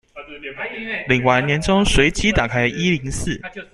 [1.07, 3.39] 領完年終隨即打開一零四